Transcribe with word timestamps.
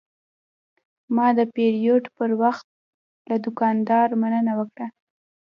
ما 1.15 1.27
د 1.37 1.39
پیرود 1.55 2.05
پر 2.17 2.31
وخت 2.41 2.67
له 3.29 3.35
دوکاندار 3.45 4.07
مننه 4.21 4.53
وکړه. 4.59 4.87